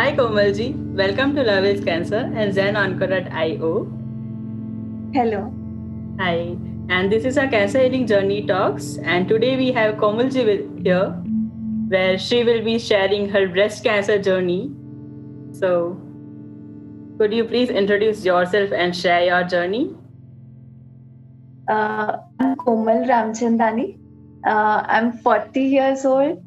[0.00, 3.84] Hi Komalji, welcome to Love is Cancer and Zen Encore at IO.
[5.12, 5.52] Hello.
[6.18, 6.56] Hi,
[6.88, 8.96] and this is our Cancer Healing Journey Talks.
[8.96, 11.10] And today we have Komalji with, here,
[11.88, 14.70] where she will be sharing her breast cancer journey.
[15.52, 16.00] So,
[17.18, 19.94] could you please introduce yourself and share your journey?
[21.68, 23.98] Uh, I'm Komal Ramchandani.
[24.46, 26.42] Uh, I'm 40 years old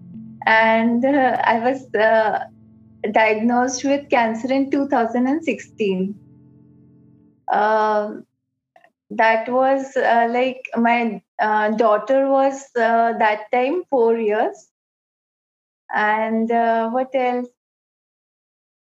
[0.47, 2.45] and uh, I was uh,
[3.11, 6.15] diagnosed with cancer in 2016.
[7.51, 8.13] Uh,
[9.09, 14.69] that was uh, like my uh, daughter was uh, that time four years.
[15.93, 17.47] And uh, what else?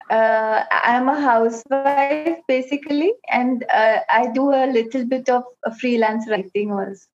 [0.09, 5.43] Uh, I'm a housewife basically, and uh, I do a little bit of
[5.79, 7.07] freelance writing also.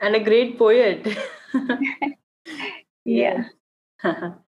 [0.00, 1.06] And a great poet.
[3.04, 3.44] yeah.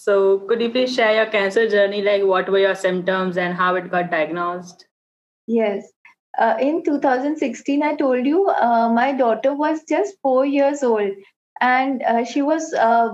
[0.00, 2.02] so, could you please share your cancer journey?
[2.02, 4.86] Like, what were your symptoms and how it got diagnosed?
[5.48, 5.90] Yes.
[6.38, 11.10] Uh, in 2016, I told you uh, my daughter was just four years old,
[11.60, 13.08] and uh, she was uh,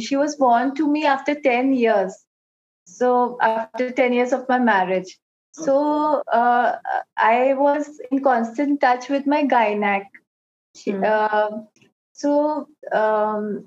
[0.00, 2.16] she was born to me after 10 years.
[2.86, 5.18] So after 10 years of my marriage,
[5.52, 6.78] so uh,
[7.18, 10.04] I was in constant touch with my gynac.
[10.86, 11.66] Mm.
[12.14, 13.66] so um,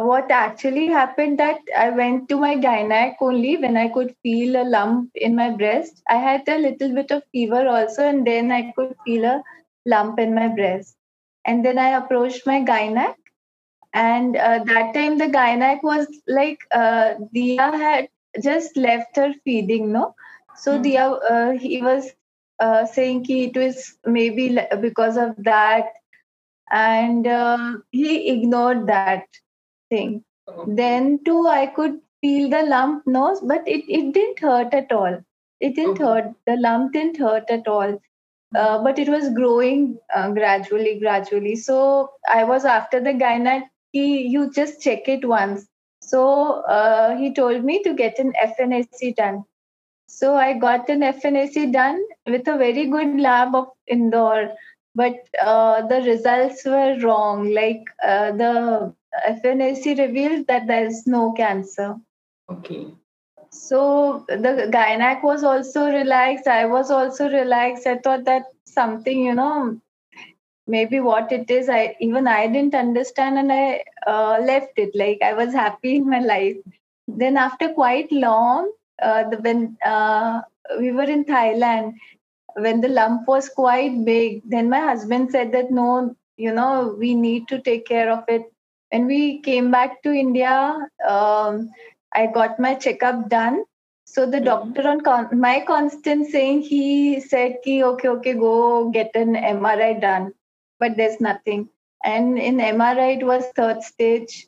[0.00, 4.64] what actually happened that I went to my gynac only when I could feel a
[4.64, 6.02] lump in my breast.
[6.08, 9.42] I had a little bit of fever also, and then I could feel a
[9.86, 10.96] lump in my breast.
[11.44, 13.14] And then I approached my gynac,
[13.94, 18.08] and uh, that time the gynac was like, uh, Dia had
[18.42, 20.14] just left her feeding, no?
[20.56, 20.82] So Hmm.
[20.82, 22.12] Dia, uh, he was
[22.60, 25.86] uh, saying ki it was maybe because of that,
[26.70, 29.24] and uh, he ignored that
[29.90, 30.24] thing.
[30.66, 35.18] Then too, I could feel the lump nose, but it, it didn't hurt at all.
[35.60, 36.04] It didn't Okay.
[36.04, 36.34] hurt.
[36.46, 37.98] The lump didn't hurt at all.
[38.54, 41.56] Uh, but it was growing uh, gradually, gradually.
[41.56, 43.62] So I was after the gynac.
[43.92, 45.66] He, you just check it once.
[46.00, 49.44] So uh, he told me to get an FNAC done.
[50.08, 54.50] So I got an FNAC done with a very good lab of Indore,
[54.94, 57.52] but uh, the results were wrong.
[57.52, 58.94] Like uh, the
[59.28, 61.96] FNAC revealed that there is no cancer.
[62.50, 62.86] Okay.
[63.50, 66.46] So the gynac was also relaxed.
[66.46, 67.86] I was also relaxed.
[67.86, 69.80] I thought that something, you know,
[70.66, 71.68] maybe what it is.
[71.68, 74.94] I even I didn't understand, and I uh, left it.
[74.94, 76.56] Like I was happy in my life.
[77.08, 80.42] Then after quite long, uh, the when uh,
[80.78, 81.94] we were in Thailand,
[82.56, 87.14] when the lump was quite big, then my husband said that no, you know, we
[87.14, 88.52] need to take care of it.
[88.90, 90.76] When we came back to India,
[91.08, 91.70] um,
[92.14, 93.64] I got my checkup done.
[94.04, 94.40] So the Mhm.
[94.40, 99.92] doctor on con- my constant saying, he said, ki, okay, okay, go get an MRI
[99.94, 100.32] done.
[100.78, 101.68] But there's nothing.
[102.04, 104.46] And in MRI, it was third stage.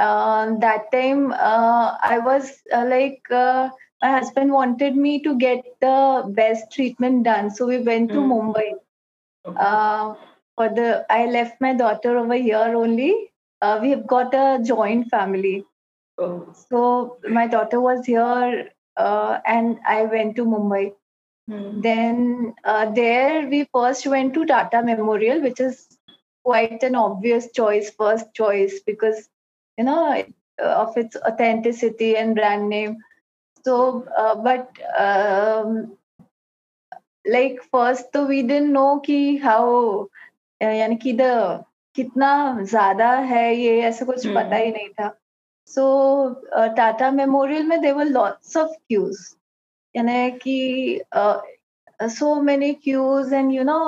[0.00, 3.68] Um, that time, uh, I was uh, like, uh,
[4.02, 7.50] my husband wanted me to get the best treatment done.
[7.50, 8.24] So we went to Mm.
[8.24, 8.72] Mumbai.
[9.44, 9.80] Okay.
[10.56, 13.30] Uh, for the, I left my daughter over here only.
[13.60, 15.64] Uh, we have got a joint family.
[16.18, 16.54] oh.
[16.70, 20.92] So my daughter was here, uh, and I went to Mumbai.
[21.48, 21.80] Hmm.
[21.80, 25.98] Then uh, there we first went to Tata Memorial, which is
[26.44, 29.28] quite an obvious choice, first choice, because
[29.78, 30.24] you know
[30.58, 32.98] of its authenticity and brand name.
[33.64, 35.96] So, uh, but um,
[37.26, 40.23] like first, तो we didn't know कि how uh,
[40.60, 41.16] यानी कि
[41.96, 42.30] कितना
[42.62, 44.34] ज़्यादा है ये ऐसा कुछ hmm.
[44.34, 45.14] पता हम्म। ही नहीं था।
[45.68, 45.84] सो
[46.76, 49.18] टाटा मेमोरियल में देवर लॉट्स ऑफ़ क्यूज
[49.94, 51.00] यानी कि
[52.00, 53.78] so many queues and you know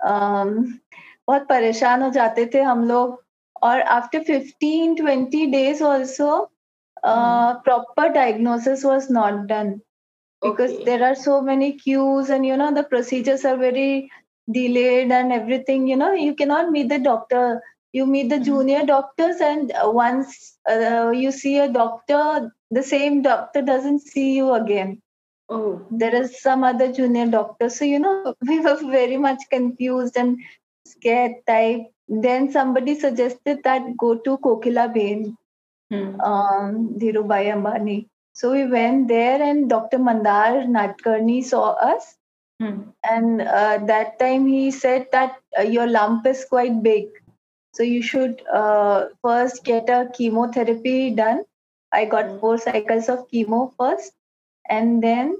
[0.00, 3.22] बहुत परेशान हो जाते थे हम लोग।
[3.62, 6.30] और after fifteen twenty days also
[7.04, 9.70] proper diagnosis was not done
[10.42, 14.08] because there are so many queues and you know the procedures are very
[14.50, 17.60] delayed and everything you know you cannot meet the doctor
[17.92, 18.44] you meet the Mhm.
[18.48, 24.52] junior doctors and once uh, you see a doctor the same doctor doesn't see you
[24.54, 25.00] again
[25.48, 25.80] Oh.
[25.90, 30.38] there is some other junior doctor so you know we were very much confused and
[30.86, 35.36] scared type then somebody suggested that go to kokila bain
[35.90, 36.20] Hmm.
[36.20, 38.06] um, Dhirubhai Ambani.
[38.32, 39.98] So we went there, and Dr.
[39.98, 42.16] Mandar Natkarni saw us.
[42.60, 42.90] Hmm.
[43.04, 47.08] And uh, that time he said that uh, your lump is quite big.
[47.74, 51.44] So you should uh, first get a chemotherapy done.
[51.92, 52.40] I got Mm.
[52.40, 54.12] four cycles of chemo first,
[54.68, 55.36] and then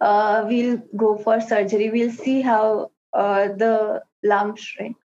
[0.00, 1.90] uh, we'll go for surgery.
[1.90, 4.96] We'll see how uh, the lump shrink.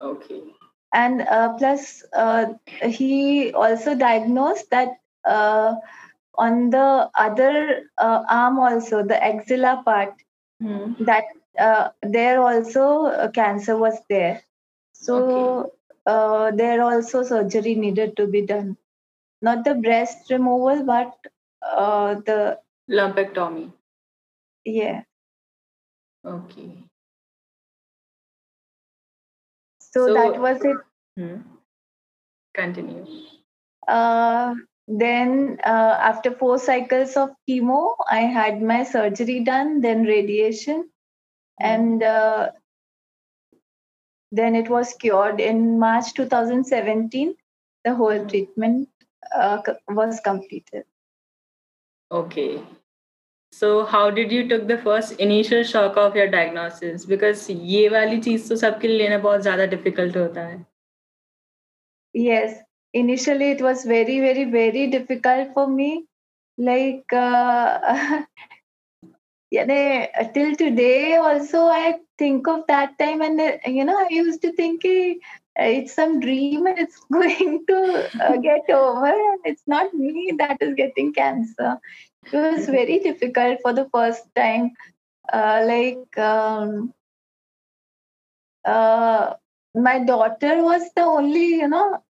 [0.00, 0.42] Okay.
[0.92, 5.74] And uh, plus, uh, he also diagnosed that uh,
[6.36, 10.14] on the other uh, arm, also the axilla part,
[10.64, 10.92] Hmm.
[11.04, 11.24] that
[11.58, 14.42] uh, there also uh, cancer was there.
[14.92, 15.72] So
[16.06, 18.76] uh, there also surgery needed to be done.
[19.42, 21.12] Not the breast removal, but
[21.62, 22.58] uh, the
[22.90, 23.72] Lumpectomy.
[24.64, 25.02] yeah.
[26.24, 26.84] Okay.
[29.78, 30.76] So, So- that was it.
[31.16, 31.40] Hmm.
[32.54, 33.06] Continue.
[33.86, 34.54] Uh,
[34.87, 40.89] then uh, after four cycles of chemo, I had my surgery done, then radiation,
[41.59, 42.51] and uh,
[44.31, 47.35] then it was cured in March 2017.
[47.85, 48.27] The whole Hmm.
[48.27, 48.89] treatment
[49.35, 50.85] uh, c- was completed.
[52.11, 52.63] Okay.
[53.51, 57.05] So how did you took the first initial shock of your diagnosis?
[57.05, 60.65] Because ये वाली चीज तो सबके लिए लेना बहुत ज्यादा difficult होता है.
[62.13, 62.55] Yes,
[62.94, 66.06] initially it was very, very, very difficult for me.
[66.56, 68.22] Like, uh,
[70.34, 74.82] till today, also, I think of that time, and you know, I used to think
[75.56, 80.58] it's some dream and it's going to uh, get over, and it's not me that
[80.60, 81.78] is getting cancer.
[82.32, 84.72] It was very difficult for the first time.
[85.32, 86.92] Uh, like, um,
[88.64, 89.34] uh,
[89.74, 92.02] my daughter was the only, you know,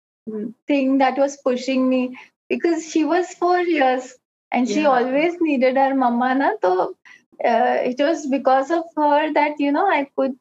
[0.67, 2.19] thing that was pushing me.
[2.49, 4.15] Because she was four years
[4.51, 4.91] and she Yeah.
[4.91, 6.51] always needed her mama na?
[6.61, 6.97] So
[7.45, 10.37] uh, it was because of her that you know i could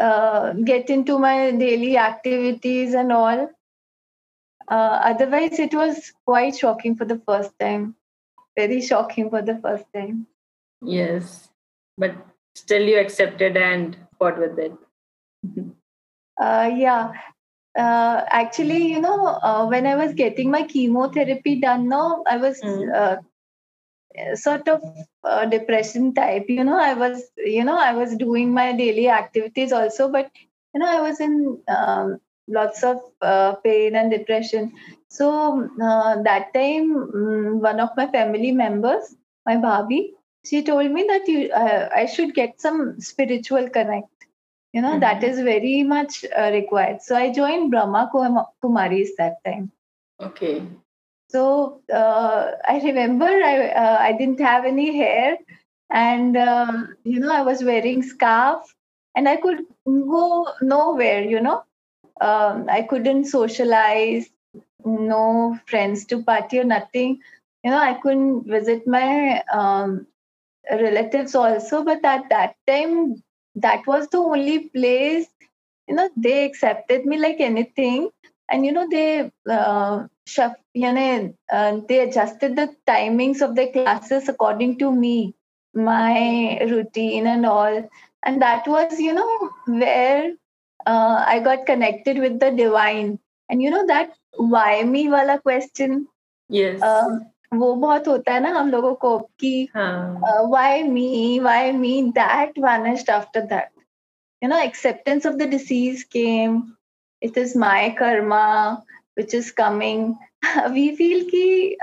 [0.00, 3.50] uh, get into my daily activities and all.
[4.68, 7.96] Uh, otherwise it was quite shocking for the first time.
[8.56, 10.26] Very shocking for the first time.
[10.82, 11.48] Yes.
[11.96, 12.14] But
[12.54, 14.72] still you accepted and fought with it.
[16.40, 17.12] uh, yeah
[17.76, 22.62] uh, actually you know uh, when i was getting my chemotherapy done now i was
[22.62, 22.92] Mm.
[22.94, 23.16] uh,
[24.34, 24.82] sort of
[25.24, 29.72] uh, depression type you know i was you know i was doing my daily activities
[29.72, 30.30] also but
[30.74, 31.34] you know i was in
[31.76, 32.18] um,
[32.48, 34.72] lots of uh, pain and depression
[35.08, 35.28] so
[35.88, 39.14] uh, that time mm, one of my family members
[39.46, 40.00] my bhabhi
[40.44, 42.80] she told me that you uh, i should get some
[43.10, 44.17] spiritual connect
[44.78, 45.30] you know that Mhm.
[45.30, 48.04] is very much uh, required so i joined brahma
[48.62, 49.70] kumaris that time
[50.20, 50.62] Okay.
[51.28, 55.38] so uh, I remember I uh, I didn't have any hair,
[55.90, 56.72] and uh,
[57.04, 58.74] you know I was wearing scarf,
[59.14, 61.22] and I could go nowhere.
[61.22, 61.62] You know,
[62.20, 64.28] um, I couldn't socialize,
[64.84, 67.20] no friends to party or nothing.
[67.64, 70.06] You know, I couldn't visit my um,
[70.70, 71.84] relatives also.
[71.84, 73.22] But at that time,
[73.62, 75.26] that was the only place.
[75.88, 78.10] You know, they accepted me like anything,
[78.50, 83.68] and you know they uh, shuff, you know, uh, they adjusted the timings of the
[83.68, 85.34] classes according to me,
[85.74, 87.88] my routine and all.
[88.24, 90.32] And that was, you know, where
[90.86, 93.18] uh, I got connected with the divine.
[93.48, 96.06] And you know that why me wala question,
[96.48, 96.82] Yes.
[96.82, 97.08] uh,
[97.52, 103.10] वो बहुत होता है ना हम लोगों को कि why me why me that vanished
[103.10, 103.70] after that
[104.42, 106.62] you know acceptance of the disease came
[107.22, 108.46] it is my karma
[109.18, 110.14] which is coming
[110.72, 111.76] we feel कि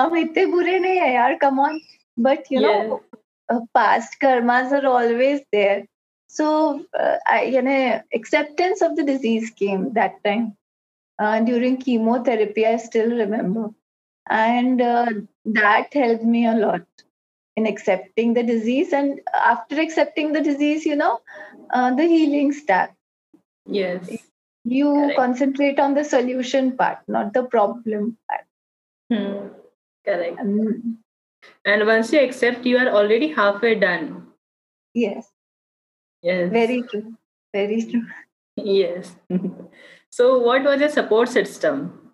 [0.00, 1.80] हम इतने बुरे नहीं है यार come on
[2.16, 3.00] but you know
[3.74, 5.86] past karmas are always there
[6.30, 6.48] so
[7.46, 7.74] यानी
[8.16, 10.50] acceptance of the disease came that time
[11.44, 13.70] during chemotherapy I still remember
[14.30, 16.82] during chemotherapy i still remember and uh, that helped me a lot
[17.56, 21.20] in accepting the disease and after accepting the disease you know
[21.72, 22.90] uh, the healing start
[23.70, 24.10] Yes.
[24.64, 25.16] you Correct.
[25.16, 28.44] concentrate on the solution part not the problem part
[29.10, 29.48] Hmm.
[30.04, 30.38] Correct.
[30.38, 30.96] Mm,
[31.64, 34.26] And once you accept, you are already halfway done.
[34.94, 35.28] yes
[36.22, 36.50] Yes.
[36.52, 37.14] very true
[37.52, 38.02] very true
[38.56, 39.16] Yes.
[40.10, 42.07] so, what was your support system?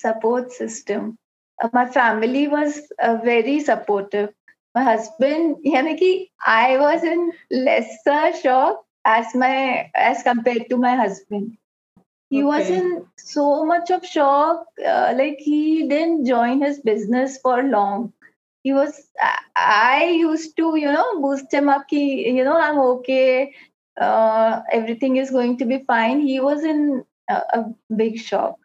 [0.00, 1.16] Support system.
[1.62, 4.30] Uh, my family was uh, very supportive.
[4.74, 7.20] My husband yani ki i was in
[7.66, 11.56] lesser shock as my as compared to my husband.
[12.30, 17.62] He was in so much of shock uh, like he didn't join his business for
[17.62, 18.12] long.
[18.64, 22.78] He was I, I used to you know boost him up ki, you know i'm
[22.78, 23.52] okay
[24.00, 26.20] uh, everything is going to be fine.
[26.20, 28.58] He was in a, a big shock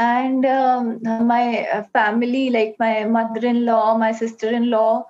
[0.00, 5.04] and um, my uh, family like my mother-in-law my sister-in-law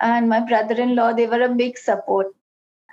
[0.00, 2.26] and my brother-in-law they were a big support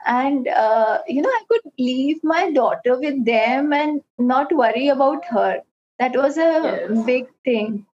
[0.05, 5.25] and uh, you know i could leave my daughter with them and not worry about
[5.25, 5.61] her
[5.97, 7.05] that was a yes.
[7.05, 7.85] big thing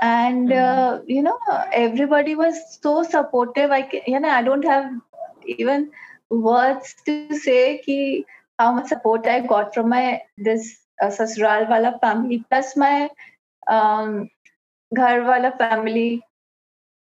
[0.00, 0.64] and mm-hmm.
[0.64, 1.38] uh, you know
[1.72, 4.90] everybody was so supportive i can, you know i don't have
[5.46, 5.90] even
[6.30, 8.24] words to say ki
[8.58, 10.70] how much support i got from my this
[11.08, 13.08] sasural wala family plus my
[13.68, 14.28] um,
[14.94, 16.22] ghar wala family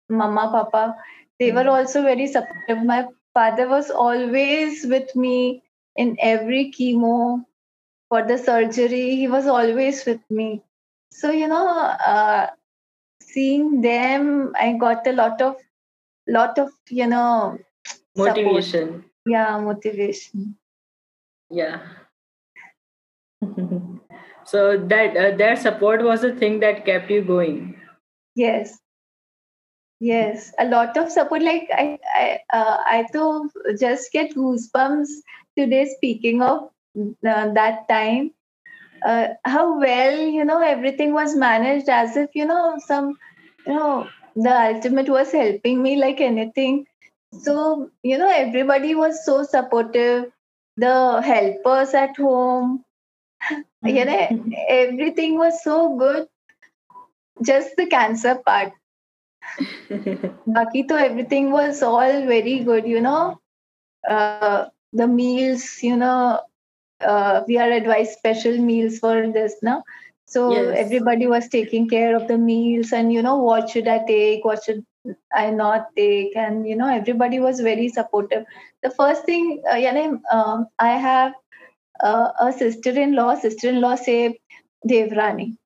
[0.09, 0.95] mama papa
[1.39, 2.83] they were also very supportive.
[2.83, 5.63] My father was always with me
[5.95, 7.45] in every chemo
[8.09, 10.61] for the surgery he was always with me.
[11.11, 12.47] So you know uh,
[13.21, 15.55] seeing them i got a lot of
[16.27, 17.57] lot of you know
[18.15, 18.87] motivation.
[18.87, 19.03] Support.
[19.25, 20.55] yeah motivation.
[21.49, 21.81] Yeah
[24.49, 27.75] so that uh, that support was the thing that kept you going?
[28.35, 28.77] Yes.
[29.99, 33.23] Yes a lot of support like i i uh, i to
[33.79, 35.09] just get goosebumps
[35.57, 38.31] today speaking of uh, that time.
[39.05, 43.17] Uh, how well you know everything was managed as if you know some
[43.67, 46.85] you know the ultimate was helping me like anything.
[47.41, 50.31] So you know everybody was so supportive.
[50.77, 52.85] The helpers at home
[53.83, 56.27] you know everything was so good
[57.43, 58.73] just the cancer part
[59.89, 63.39] Baki to everything was all very good, you know.
[64.07, 66.39] Uh, the meals, you know,
[67.01, 69.83] uh, we are advised special meals for this now.
[70.25, 70.75] So yes.
[70.77, 74.63] everybody was taking care of the meals and you know what should I take, what
[74.63, 74.85] should
[75.33, 78.45] I not take, and you know everybody was very supportive.
[78.83, 81.33] The first thing, uh, yani, um, I have
[82.03, 83.35] uh, a sister-in-law.
[83.35, 84.39] Sister-in-law say
[84.87, 85.57] Devrani.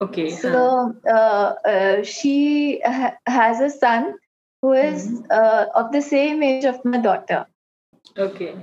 [0.00, 0.30] Okay.
[0.30, 4.14] So uh, uh, she ha- has a son
[4.62, 5.26] who is, mm-hmm.
[5.30, 7.46] uh, of the same age of my daughter.
[8.16, 8.54] Okay.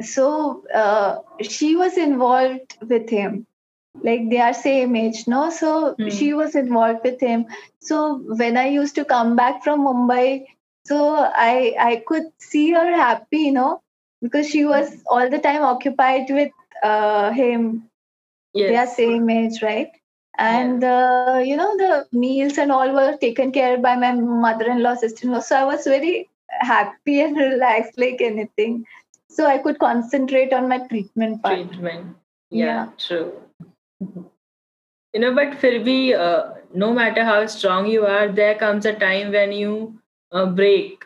[0.00, 3.46] So uh, she was involved with him.
[4.00, 5.50] Like they are same age, no?
[5.50, 6.08] So mm-hmm.
[6.08, 7.46] she was involved with him.
[7.80, 10.44] So when I used to come back from Mumbai,
[10.86, 13.82] so I I could see her happy, you know,
[14.22, 16.52] because she was all the time occupied with
[16.83, 17.89] uh, him.
[18.53, 18.69] Yes.
[18.69, 19.89] They are same age, right?
[20.37, 25.39] and uh, you know the meals and all were taken care by my mother-in-law sister-in-law
[25.39, 26.27] so i was very
[26.61, 28.83] happy and relaxed like anything
[29.29, 31.55] so i could concentrate on my treatment part.
[31.55, 32.15] treatment
[32.49, 32.87] yeah, yeah.
[32.97, 33.31] true
[35.13, 38.93] you know but फिर भी uh, no matter how strong you are there comes a
[38.93, 39.93] time when you
[40.31, 41.05] uh, break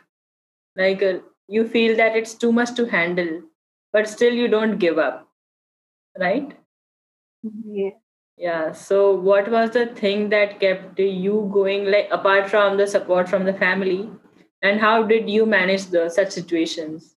[0.77, 1.17] like uh,
[1.49, 3.41] you feel that it's too much to handle
[3.91, 5.27] but still you don't give up
[6.18, 6.56] right
[7.42, 7.90] yeah
[8.38, 8.72] yeah.
[8.72, 13.44] So, what was the thing that kept you going, like apart from the support from
[13.44, 14.10] the family,
[14.62, 17.14] and how did you manage the such situations?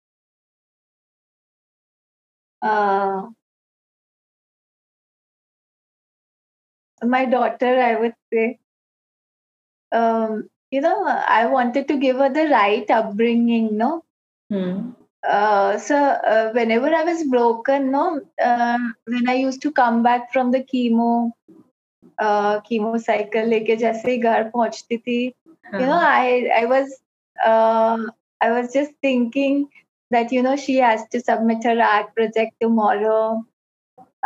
[2.61, 3.28] Uh,
[7.02, 8.58] my daughter, I would say.
[9.92, 14.04] Um, you know, I wanted to give her the right upbringing, no?
[14.50, 14.90] Hmm
[15.27, 20.31] Uh, so uh, whenever I was broken, no, uh, when I used to come back
[20.31, 21.31] from the chemo,
[22.19, 25.33] uh, chemo cycle, लेके जैसे ही घर पहुंचती थी,
[25.74, 26.93] you know, I I was
[27.45, 27.97] uh,
[28.41, 29.67] I was just thinking
[30.12, 33.43] that you know she has to submit her art project tomorrow,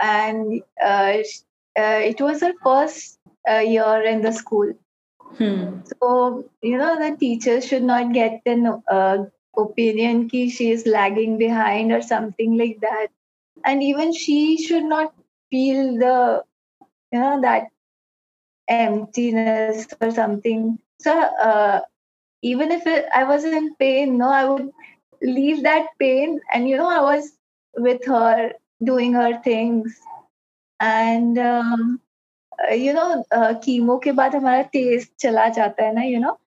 [0.01, 1.17] and uh,
[1.79, 3.17] uh, it was her first
[3.49, 4.73] uh, year in the school.
[5.37, 5.79] Hmm.
[5.85, 9.25] So you know the teachers should not get an uh,
[9.56, 13.08] opinion ki she is lagging behind or something like that.
[13.64, 15.14] And even she should not
[15.50, 16.44] feel the
[17.12, 17.68] you know that
[18.68, 20.78] emptiness or something.
[21.00, 21.80] So uh,
[22.42, 24.70] even if it, i was in pain no i would
[25.22, 27.32] leave that pain and you know i was
[27.76, 29.98] with her doing her things.
[30.80, 32.00] And um,
[32.72, 36.38] you know uh, chemo ke baad hamara taste chala jata hai na you know.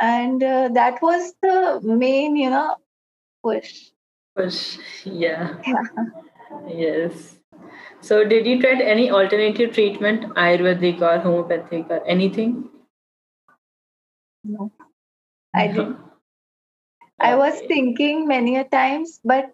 [0.00, 2.76] and uh, that was the main you know
[3.42, 3.90] push.
[4.36, 5.82] Push yeah, yeah.
[6.68, 7.36] yes.
[8.00, 12.68] So did you try any alternative treatment ayurvedic or homeopathic or anything?
[14.42, 14.70] No.
[15.54, 15.96] I didn't.
[17.18, 19.52] I was thinking many a times but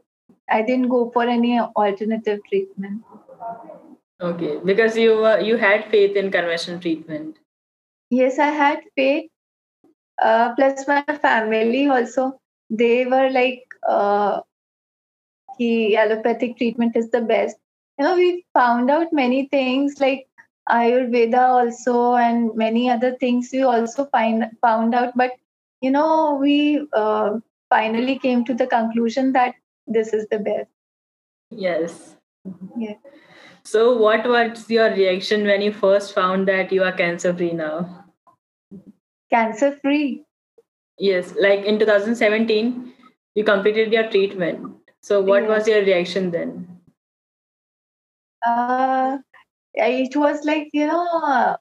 [0.49, 3.03] i didn't go for any alternative treatment.
[4.21, 4.59] Okay.
[4.65, 7.39] Because you uh, you had faith in conventional treatment.
[8.11, 9.30] Yes i had faith
[10.21, 12.39] uh, plus my family also
[12.71, 14.41] they were like uh,
[15.59, 17.57] the allopathic treatment is the best.
[17.99, 20.27] You know we found out many things like
[20.69, 25.13] ayurveda also and many other things we also find found out.
[25.17, 25.33] But
[25.81, 29.55] you know we uh, finally came to the conclusion that
[29.87, 30.71] this is the best.
[31.51, 32.17] Yes.
[32.77, 32.95] Yeah.
[33.65, 38.00] So what was your reaction when you first found that you are cancer free now
[39.31, 40.25] cancer free.
[40.99, 42.93] Yes like in 2017
[43.35, 44.77] you completed your treatment.
[45.01, 46.81] So what was your reaction then?
[48.47, 49.19] Uh
[49.75, 51.57] it was like you know uh,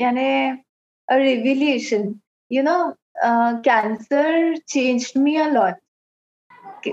[0.00, 0.56] a
[1.10, 2.20] revelation.
[2.48, 5.74] You know uh, cancer changed me a lot.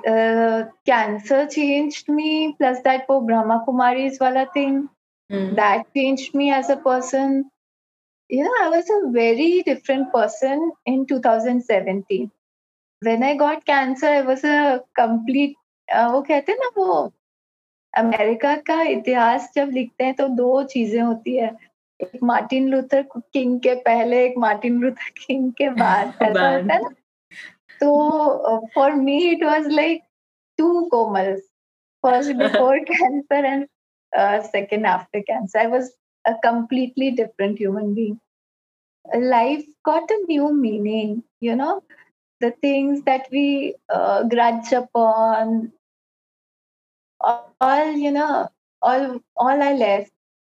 [0.06, 4.90] Uh, cancer changed me plus that for brahma kumaris wala thing.
[5.30, 5.56] Mm.
[5.58, 7.52] that changed me as a person
[8.30, 12.32] know, I was a very different person in 2017.
[13.02, 15.56] When I got cancer, I was a complete
[15.88, 17.14] uh, वो कहते हैं ना वो
[17.94, 21.56] America का इतिहास जब लिखते हैं तो दो चीज़ें होती है।
[22.02, 26.82] एक मार्टिन लूथर किंग के पहले एक मार्टिन लूथर किंग के बाद ऐसा होता है
[26.82, 26.90] ना।
[27.80, 30.04] तो for me it was like
[30.58, 31.36] two Komal
[32.04, 33.68] first before cancer and
[34.44, 35.90] second after cancer I was
[36.28, 38.20] a completely different human being.
[39.16, 41.84] Life got a new meaning, you know,
[42.42, 45.72] the things that we uh, grudge upon,
[47.20, 48.50] all, you know,
[48.82, 50.12] all, all I left.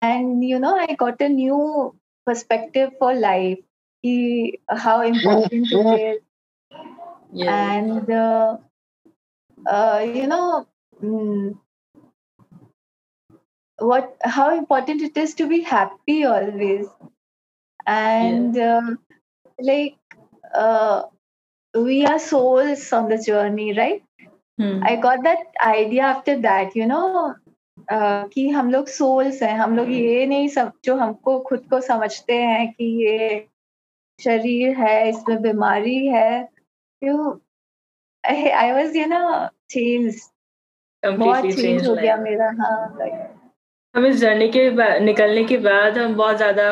[0.03, 1.95] And, you know, I got a new
[2.27, 3.59] perspective for life,
[4.03, 6.23] he, how important it is.
[7.33, 7.75] Yeah.
[7.77, 8.57] And, uh,
[9.67, 10.67] uh, you know,
[11.03, 11.59] mm,
[13.79, 16.87] what how important it is to be happy always
[17.87, 18.79] and yeah.
[18.79, 18.99] um,
[19.59, 19.97] like
[20.55, 21.03] uh,
[21.75, 24.03] we are souls on the journey right
[24.59, 24.83] hmm.
[24.83, 27.35] i got that idea after that you know
[27.91, 31.81] uh, कि हम लोग souls हैं हम लोग ये नहीं सब जो हमको खुद को
[31.81, 33.47] समझते हैं कि ये
[34.19, 36.49] शरीर है इसमें बीमारी है
[37.03, 37.41] you
[38.27, 40.21] I was you know change
[41.03, 43.28] बहुत चेंज हो गया मेरा हाँ
[43.99, 46.67] हम इस जर्नी के निकलने के बाद हम बहुत ज़्यादा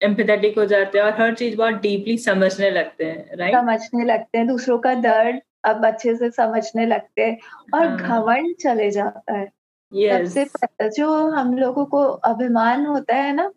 [0.00, 4.38] एम्पैथेटिक हो जाते हैं और हर चीज़ बहुत डीपली समझने लगते हैं राइट समझने लगते
[4.38, 7.38] हैं दूसरों का दर्द अब अच्छे से समझने लगते हैं
[7.74, 7.98] और हाँ.
[7.98, 9.50] घमंड चले जाता है
[9.92, 10.26] yes.
[10.28, 13.48] सबसे जो हम लोगों को अभिमान होता है ना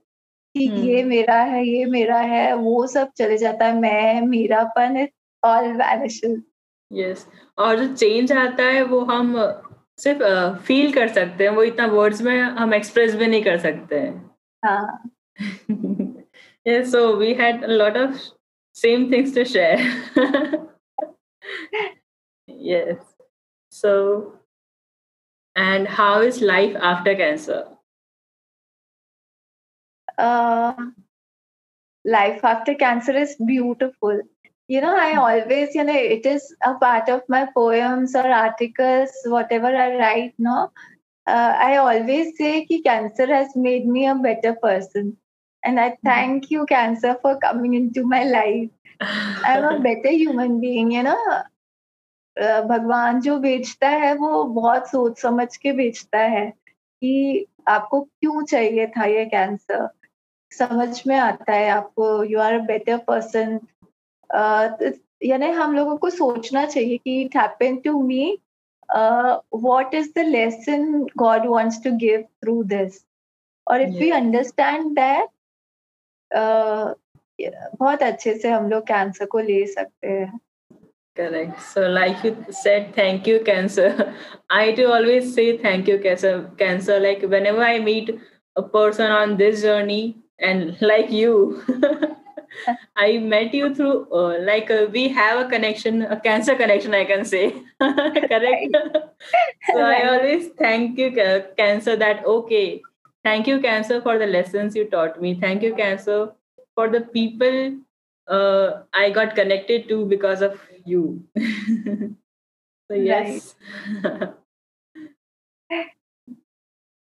[0.56, 0.86] कि hmm.
[0.86, 5.08] ये मेरा है ये मेरा है वो सब चले जाता है मैं मेरापन
[5.44, 6.42] ऑल वैनिशेस
[6.92, 9.36] यस और जो चेंज आता है वो हम
[10.03, 14.01] सिर्फ फील कर सकते हैं वो इतना वर्ड्स में हम एक्सप्रेस भी नहीं कर सकते
[14.01, 14.31] हैं
[16.67, 18.17] yes so we had a lot of
[18.77, 19.79] same things to share
[22.49, 22.99] yes
[23.73, 23.93] so
[25.57, 27.61] and how is life after cancer
[30.19, 30.75] uh,
[32.05, 34.21] life after cancer is beautiful
[34.68, 39.12] You know i always you know it is a part of my poems or articles
[39.26, 40.72] whatever i write no
[41.28, 45.16] uh, i always say that cancer has made me a better person
[45.64, 46.08] and i mm-hmm.
[46.08, 48.70] thank you cancer for coming into my life
[49.02, 51.44] i'm a better human being you know
[52.70, 56.50] भगवान जो बेचता है वो बहुत सोच समझ के बेचता है
[57.02, 59.88] कि आपको क्यों चाहिए था ये कैंसर
[60.52, 63.60] समझ में आता है आपको you are a better person
[65.25, 68.27] यानी हम लोगों को सोचना चाहिए कि it happen to me
[68.95, 73.05] what is the lesson God wants to give through this
[73.67, 75.29] और इफ वी अंडरस्टैंड दैट
[77.79, 80.39] बहुत अच्छे से हम लोग कैंसर को ले सकते हैं
[81.17, 81.61] Correct.
[81.61, 84.15] So, like you said, thank you, cancer.
[84.49, 86.51] I do always say thank you, cancer.
[86.57, 86.99] Cancer.
[87.01, 88.13] Like whenever I meet
[88.57, 91.35] a person on this journey, and like you,
[92.96, 97.06] I met you through uh, like uh, we have a connection, a cancer connection, I
[97.06, 97.52] can say.
[97.80, 98.76] Correct.
[99.74, 101.12] so I always thank you,
[101.58, 101.96] cancer.
[101.96, 102.82] That okay.
[103.24, 105.34] Thank you, cancer, for the lessons you taught me.
[105.34, 106.32] Thank you, cancer,
[106.76, 107.78] for the people
[108.28, 111.24] uh, I got connected to because of you.
[112.88, 113.56] so yes.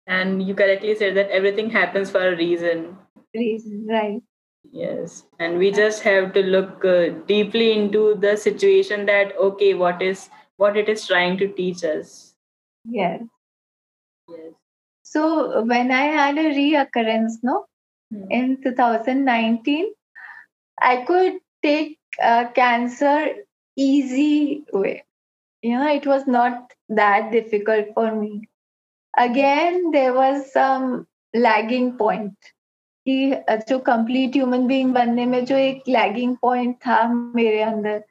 [0.08, 2.98] and you correctly said that everything happens for a reason
[3.34, 4.22] reason right
[4.74, 5.26] yes.
[5.40, 10.30] And we just have to look uh, deeply into the situation that okay what is
[10.58, 12.36] what it is trying to teach us.
[12.86, 13.24] Yes.
[14.30, 14.54] Yes.
[15.04, 17.68] So when i had a reoccurrence no
[18.12, 18.32] Hmm.
[18.32, 19.94] in 2019
[20.82, 23.36] i could take uh, cancer
[23.78, 25.06] easy way.
[25.62, 28.50] You know it was not that difficult for me.
[29.18, 32.53] Again there was some lagging point
[33.08, 38.04] कि जो complete human being बनने में जो एक lagging point था मेरे अंदर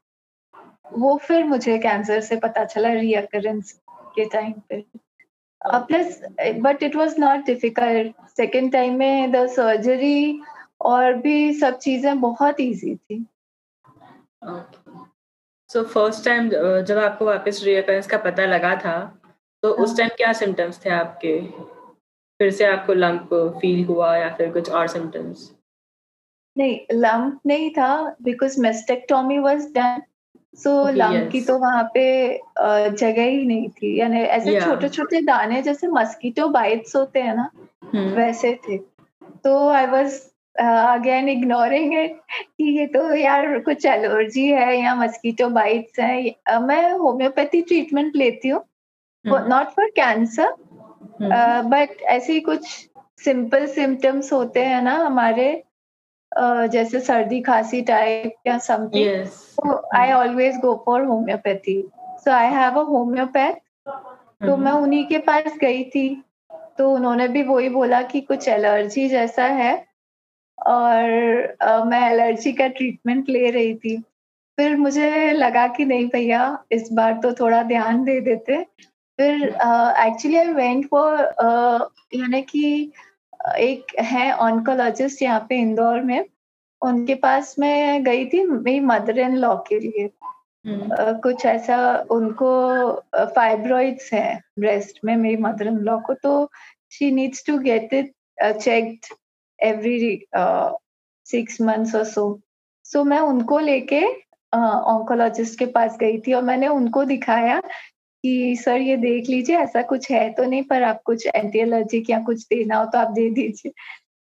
[0.93, 3.73] वो फिर मुझे कैंसर से पता चला रियकरेंस
[4.17, 4.85] के टाइम पे।
[5.61, 6.21] Plus
[6.61, 10.41] but it was not difficult second time में द सर्जरी
[10.81, 13.25] और भी सब चीज़ें बहुत इजी थी।
[15.71, 18.99] सो फ़र्स्ट टाइम जब आपको वापस रियकरेंस का पता लगा था
[19.63, 21.39] तो उस टाइम क्या सिम्टम्स थे आपके?
[22.43, 25.51] फिर से आपको लंप फील हुआ या फिर कुछ और सिम्टम्स
[26.57, 30.03] नहीं लंप नहीं था because mastectomy was done
[30.59, 32.05] so lump की तो वहाँ पे
[32.59, 37.51] जगह ही नहीं थी। यानी ऐसे छोटे छोटे दाने जैसे मस्कीटो बाइट्स होते हैं ना
[38.17, 38.77] वैसे थे।
[39.45, 40.21] तो I was
[40.57, 46.93] again ignoring it कि ये तो यार कुछ एलर्जी है या मस्कीटो बाइट्स है। मैं
[46.93, 48.63] होम्योपैथी ट्रीटमेंट लेती हूँ
[49.25, 50.55] नॉट फॉर कैंसर
[51.65, 52.89] बट ऐसे ही कुछ
[53.25, 55.63] सिंपल सिम्टम्स होते हैं ना हमारे
[56.41, 62.47] uh, जैसे सर्दी खांसी टाइप या समथिंग तो I always go for homeopathy so I
[62.47, 63.55] have a homeopath
[64.47, 66.25] तो मैं उन्हीं के पास गई थी
[66.79, 69.87] तो उन्होंने भी वही बोला कि कुछ एलर्जी जैसा है
[70.67, 71.03] और
[71.63, 74.03] uh, मैं एलर्जी का ट्रीटमेंट ले रही थी।
[74.57, 78.67] फिर मुझे लगा कि नहीं भैया इस बार तो थोड़ा ध्यान दे देते
[79.23, 81.19] फिर एक्चुअली आई वेंट फॉर
[82.15, 82.93] यानी कि
[83.59, 86.25] एक है ऑनकोलॉजिस्ट यहाँ पे इंदौर में।
[86.83, 91.77] उनके पास मैं गई थी मेरी मदर इन लॉ के लिए। uh, कुछ ऐसा
[92.11, 92.51] उनको
[93.37, 96.51] फाइब्रॉइड्स है ब्रेस्ट में मेरी मदर इन लॉ को तो
[96.93, 98.13] she needs to get it
[98.61, 99.15] checked
[99.59, 100.27] every
[101.27, 102.27] six months और सो
[102.85, 104.03] सो मैं उनको लेके
[104.53, 107.61] ऑन्कोलॉजिस्ट uh, के पास गई थी और मैंने उनको दिखाया
[108.25, 112.11] कि सर ये देख लीजिए, ऐसा कुछ है तो नहीं, पर आप कुछ एंटी एलर्जिक
[112.11, 113.73] या कुछ देना हो तो आप दे दीजिए।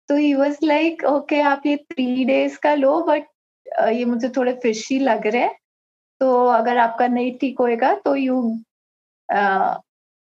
[0.09, 3.25] तो ही वॉज़ लाइक ओके आप ये थ्री डेज़ का लो बट
[3.89, 5.55] ये मुझे थोड़े फिशी लग रहे हैं।
[6.21, 8.35] तो अगर आपका नहीं ठीक होएगा तो यू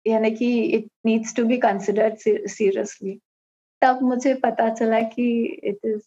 [0.05, 2.17] यानी कि it needs to be considered
[2.49, 3.19] seriously
[3.81, 5.27] तब मुझे पता चला कि
[5.63, 6.01] it is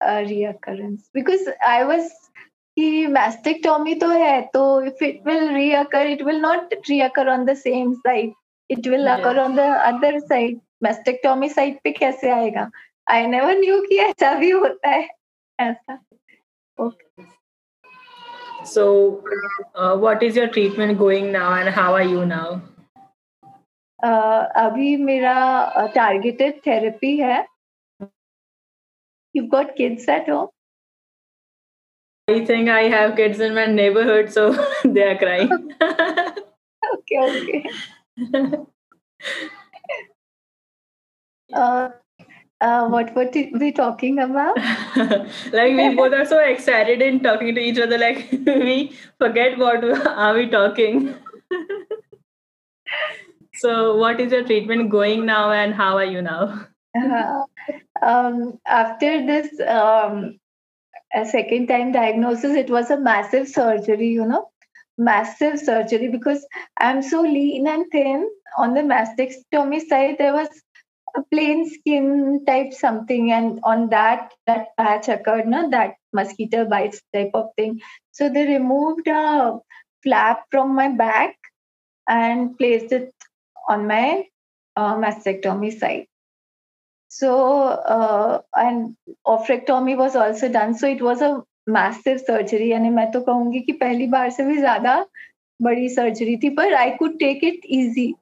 [0.00, 2.10] recurrence because I was
[2.78, 7.54] कि मैस्टेक्टोमी तो है तो if it will reoccur it will not reoccur on the
[7.54, 8.32] same side
[8.70, 12.70] it will occur on the other side mastectomy side पे कैसे आएगा?
[13.10, 15.08] आई नेवर न्यू कि ऐसा भी होता है।
[15.60, 15.98] ऐसा।
[16.80, 17.26] Okay
[18.64, 18.84] so
[19.74, 22.60] uh, what is your treatment going now and how are you now?
[24.04, 25.34] Uh, अभी मेरा
[25.94, 27.46] टारगेटेड uh, थेरेपी है।
[29.34, 30.48] You've got kids at home?
[32.28, 34.52] I think I have kids in my neighborhood, so
[34.84, 35.50] they are crying.
[36.94, 37.64] okay, okay.
[41.54, 41.88] uh,
[42.60, 44.58] uh, what were we talking about?
[45.52, 49.82] like we both are so excited in talking to each other, like we forget what
[50.06, 51.14] are we talking.
[53.54, 56.66] so, what is your treatment going now, and how are you now?
[56.94, 57.44] Uh,
[58.02, 60.38] um, after this um,
[61.14, 64.50] a second time diagnosis, it was a massive surgery, you know,
[64.96, 66.46] massive surgery because
[66.78, 68.28] I'm so lean and thin.
[68.58, 70.48] On the mastectomy side, there was
[71.16, 77.00] a plain skin type something, and on that that patch occurred, no, that mosquito bites
[77.14, 77.80] type of thing.
[78.12, 79.58] So they removed a
[80.02, 81.36] flap from my back
[82.08, 83.12] and placed it
[83.68, 84.24] on my
[84.76, 86.06] uh, mastectomy side.
[87.10, 90.74] So, uh, and ophrectomy was also done.
[90.74, 92.70] So it was a massive surgery.
[92.70, 95.04] यानी मैं तो कहूँगी कि पहली बार से भी ज़्यादा
[95.60, 98.14] बड़ी सर्जरी थी पर I could take it easy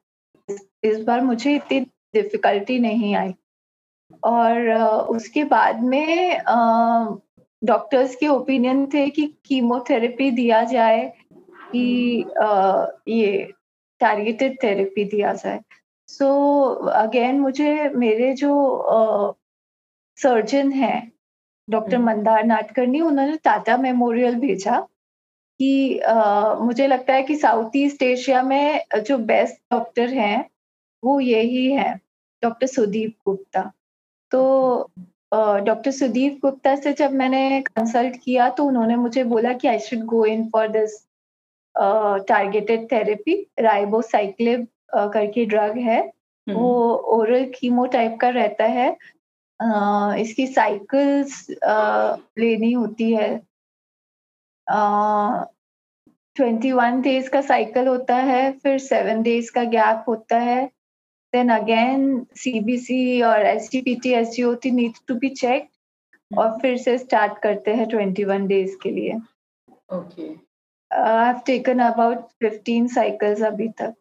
[0.83, 1.79] इस बार मुझे इतनी
[2.13, 3.33] डिफिकल्टी नहीं आई
[4.23, 6.37] और uh, उसके बाद में
[7.63, 11.05] डॉक्टर्स uh, के ओपिनियन थे कि कीमोथेरेपी दिया जाए
[11.71, 13.51] कि uh, ये
[14.01, 15.59] टारगेटेड थेरेपी दिया जाए
[16.09, 18.51] सो so, अगेन मुझे मेरे जो
[20.17, 21.11] सर्जन हैं
[21.67, 24.79] डॉक्टर मंदार नाटकर्णी उन्होंने टाटा मेमोरियल भेजा
[25.59, 25.99] कि
[26.61, 30.49] मुझे लगता है कि साउथ ईस्ट एशिया में जो बेस्ट डॉक्टर हैं
[31.03, 31.93] वो यही है
[32.43, 33.61] डॉक्टर सुदीप गुप्ता।
[34.31, 34.91] तो
[35.33, 40.03] डॉक्टर सुदीप गुप्ता से जब मैंने कंसल्ट किया तो उन्होंने मुझे बोला कि I should
[40.05, 40.97] go in for this
[42.27, 45.99] targeted therapy ribociclib करके ड्रग है।
[46.47, 46.71] वो
[47.15, 48.89] ओरल कीमो टाइप का रहता है।
[50.21, 51.45] इसकी साइकिल्स
[52.39, 53.29] लेनी होती है।
[56.35, 60.65] ट्वेंटी वन डेज़ का साइकिल होता है फिर सेवन डेज़ का गैप होता है।
[61.33, 65.29] देन अगेन सीबीसी और S T P T S G O T need to be
[65.31, 65.67] check
[66.31, 69.13] और फिर से स्टार्ट करते हैं ट्वेंटी वन डेज़ के लिए।
[69.95, 70.27] Okay
[70.91, 73.93] I have taken about fifteen cycles अभी तक।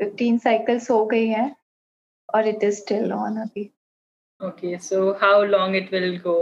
[0.00, 1.54] फिफ्टीन साइकिल्स हो गई हैं
[2.34, 3.70] और इट इज़ स्टिल ऑन अभी।
[4.40, 6.38] Okay so how long it will go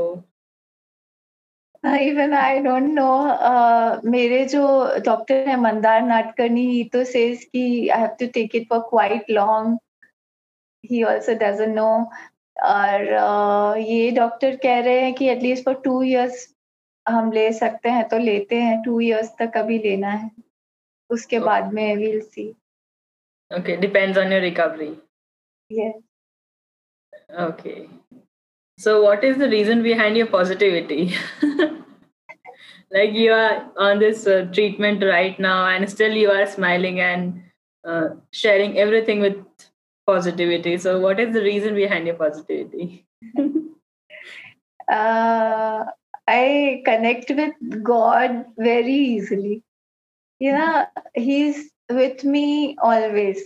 [1.84, 4.66] even I don't know मेरे जो
[5.04, 9.30] डॉक्टर है मंदार नाटकर्णी ही तो सेज कि I have to take it for quite
[9.30, 9.78] long
[10.84, 11.90] he also doesn't know
[12.62, 16.46] और uh, ये डॉक्टर कह रहे हैं कि एटलीस्ट फॉर टू इयर्स
[17.06, 20.30] हम ले सकते हैं तो लेते हैं। टू इयर्स तक अभी लेना है।
[21.10, 21.46] उसके okay.
[21.46, 22.54] बाद में will see
[23.52, 24.98] Okay, depends on your recovery.
[25.68, 25.94] Yes.
[27.38, 27.88] Okay.
[28.78, 31.14] So, what is the reason behind your positivity?
[32.90, 37.42] like you are on this uh, treatment right now, and still you are smiling and
[37.86, 39.36] uh, sharing everything with
[40.06, 40.76] positivity.
[40.78, 43.06] So, what is the reason behind your positivity?
[44.90, 45.84] uh,
[46.26, 49.62] I connect with God very easily.
[50.40, 53.41] You know, He's with me always.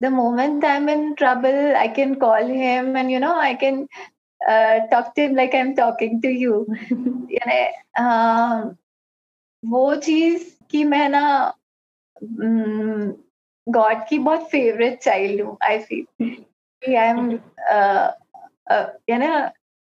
[0.00, 3.88] The moment I'm in trouble, I can call Him, and you know, I can
[4.48, 6.66] uh, talk to him like I'm talking to you.
[7.32, 7.60] यानी
[7.98, 8.74] uh,
[9.62, 11.24] वो चीज कि मैं ना
[13.76, 17.30] God की बहुत favourite child हूँ I feel I am
[19.10, 19.26] यानी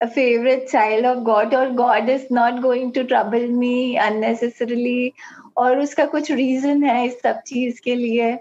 [0.02, 5.14] a favorite child of God or God is not going to trouble me unnecessarily
[5.57, 8.33] और उसका कुछ रीजन है इस सब चीज़ के लिए।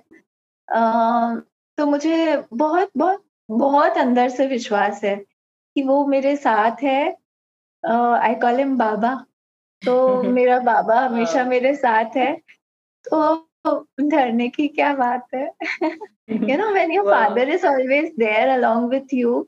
[1.77, 7.01] तो मुझे बहुत बहुत बहुत अंदर से विश्वास है कि वो मेरे साथ है।
[7.83, 9.13] आई कॉल हिम बाबा
[9.81, 12.33] तो मेरा बाबा हमेशा मेरे साथ है।
[13.05, 13.39] तो
[14.01, 15.45] धरने की क्या बात है?
[16.31, 19.47] You know when your father is always there along with you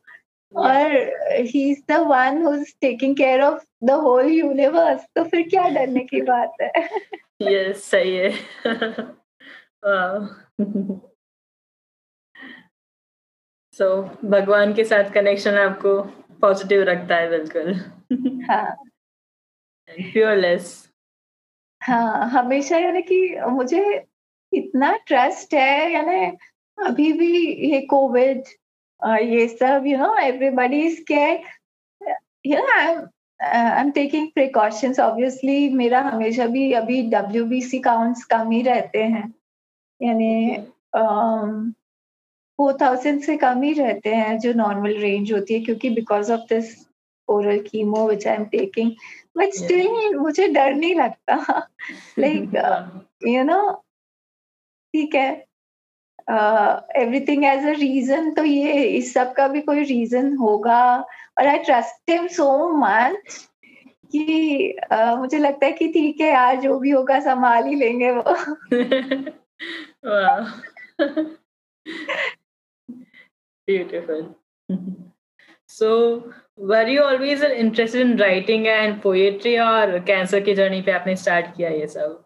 [0.53, 0.95] और
[1.41, 5.67] he is the one who is taking care of the whole universe तो फिर क्या
[5.69, 6.71] डरने की बात है?
[7.41, 8.31] यस सही है।
[13.73, 16.01] सो so, भगवान के साथ कनेक्शन आपको
[16.41, 17.73] पॉजिटिव रखता है बिल्कुल।
[18.49, 18.75] हाँ।
[19.89, 20.67] फ्यूरलेस
[21.81, 23.17] हाँ हमेशा यानी कि
[23.51, 23.83] मुझे
[24.51, 26.25] इतना ट्रस्ट है यानी
[26.77, 27.31] अभी भी
[27.71, 28.43] ये कोविड
[29.21, 32.11] ये सब you know everybody is care
[32.45, 33.07] you know
[33.39, 38.61] I am taking precautions obviously मेरा हमेशा भी अभी डब्ल्यू बी सी काउंट्स कम ही
[38.61, 39.33] रहते हैं।
[40.01, 40.57] यानी
[40.97, 41.71] um,
[42.59, 46.41] फोर थाउज़ेंड से कम ही रहते हैं जो नॉर्मल रेंज होती है क्योंकि because of
[46.49, 46.75] this
[47.27, 48.91] oral chemo which I am taking
[49.37, 51.35] but still मुझे डर नहीं लगता।
[52.19, 52.55] लाइक
[53.27, 53.71] यू नो
[54.93, 55.45] ठीक है।
[56.29, 60.83] एवरीथिंग एज अ रीजन तो ये इस सब का भी कोई रीजन होगा
[61.39, 63.47] और I trust him so much
[64.15, 68.11] कि uh, मुझे लगता है कि ठीक है यार जो भी होगा संभाल ही लेंगे
[68.11, 68.23] वो
[73.67, 74.35] Beautiful.
[75.67, 81.15] so, were you always interested in writing and poetry or cancer की जर्नी पे आपने
[81.15, 82.23] स्टार्ट किया ये सब?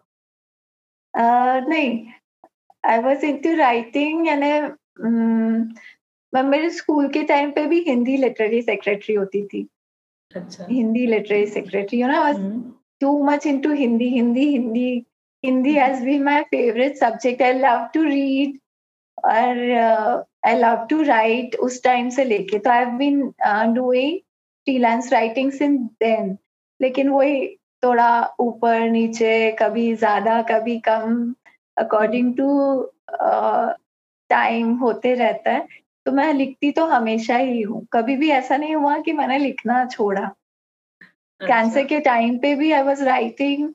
[1.14, 2.06] Uh, नहीं,
[2.88, 4.50] I was into writing यानी
[6.32, 9.66] मैं मेरे स्कूल के टाइम पे भी हिंदी लिटरेरी सेक्रेटरी होती थी।
[10.34, 12.40] अच्छा। Hindi literary secretary you know I was
[13.00, 15.04] too much into Hindi Hindi Hindi.
[15.44, 18.58] Hindi has been my favourite subject I love to read
[19.26, 19.58] और
[20.46, 23.20] आई लव टू राइट उस time से लेके। तो I have been
[23.74, 24.18] doing
[24.66, 26.36] freelance writing since then
[26.80, 27.46] लेकिन वही
[27.84, 31.34] थोड़ा ऊपर नीचे कभी ज़्यादा कभी कम।
[31.78, 32.48] अकॉर्डिंग टू
[34.30, 35.66] टाइम होते रहता है
[36.06, 39.84] तो मैं लिखती तो हमेशा ही हूँ। कभी भी ऐसा नहीं हुआ कि मैंने लिखना
[39.84, 40.20] छोड़ा।
[41.40, 43.68] कैंसर अच्छा। के टाइम पे भी आई वॉज़ राइटिंग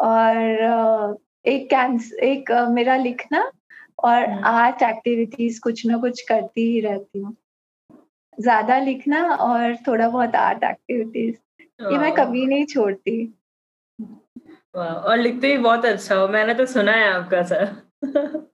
[0.00, 3.50] और एक कैंसर एक मेरा लिखना
[4.04, 7.36] और आर्ट हम्म। एक्टिविटीज़ कुछ ना कुछ करती ही रहती हूँ।
[8.38, 11.36] ज़्यादा लिखना और थोड़ा बहुत आर्ट एक्टिविटीज़
[11.92, 13.34] ये मैं कभी नहीं छोड़ती।
[14.74, 17.82] और लिखते भी बहुत अच्छा हो मैंने तो सुना है आपका सर।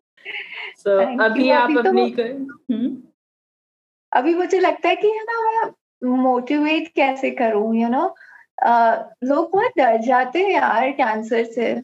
[0.79, 2.33] So, अभी आप तो अपनी कर...
[4.13, 5.73] अभी मुझे लगता है कि है ना मैं
[6.17, 8.15] मोटिवेट कैसे करूँ यू you नो know?
[9.25, 11.83] लोग बहुत डर जाते हैं यार कैंसर से।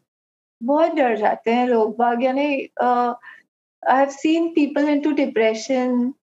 [0.63, 6.15] बहुत डर जाते हैं लोग बाग यानी I have seen people into depression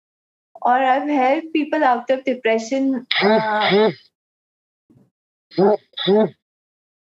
[0.61, 3.05] और I have help people out of depression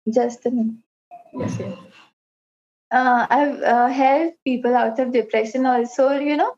[0.07, 0.47] just
[1.33, 1.77] Yes, yes.
[2.91, 6.11] uh, I've uh, helped people out of depression also.
[6.11, 6.53] You know,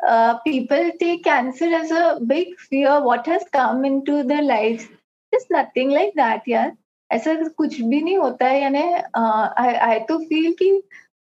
[0.00, 3.00] uh, people take cancer as a big fear.
[3.02, 4.86] What has come into their lives?
[5.32, 6.70] Just nothing like that, yeah.
[7.10, 8.82] ऐसा कुछ भी नहीं होता है यानी
[9.16, 10.70] आई आई तो feel कि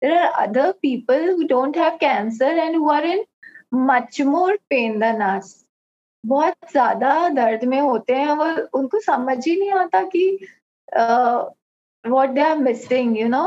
[0.03, 3.25] there are other people who don't have cancer and who are in
[3.89, 5.49] much more pain than us
[6.25, 8.47] बहुत ज़्यादा दर्द में होते हैं वो
[8.79, 10.25] उनको समझ ही नहीं आता कि
[12.05, 13.45] what they are missing you know